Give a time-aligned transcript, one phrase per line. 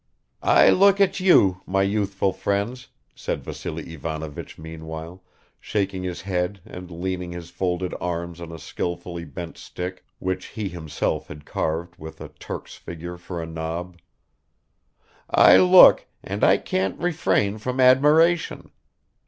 [0.41, 5.21] "I look at you, my youthful friends," said Vassily Ivanovich meanwhile,
[5.59, 10.69] shaking his head and leaning his folded arms on a skillfully bent stick which he
[10.69, 13.99] himself had carved with a Turk's figure for a knob.
[15.29, 18.71] "I look, and I can't refrain from admiration.